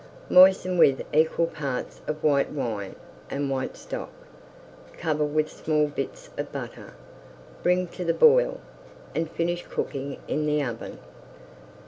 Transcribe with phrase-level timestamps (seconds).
[0.31, 2.95] Moisten with equal parts of white wine
[3.29, 4.09] and white stock.
[4.97, 6.95] Cover with small bits of butter,
[7.61, 8.59] bring to the boil,
[9.13, 10.97] and finish cooking in the oven.